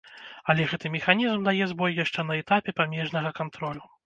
Але 0.53 0.63
гэты 0.71 0.89
механізм 0.95 1.45
дае 1.49 1.67
збой 1.75 1.93
яшчэ 2.01 2.27
на 2.31 2.39
этапе 2.45 2.77
памежнага 2.81 3.35
кантролю. 3.43 3.83